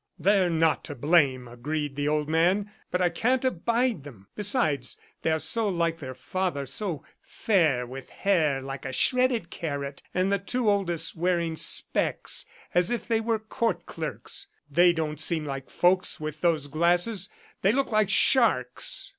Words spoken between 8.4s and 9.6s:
like a shredded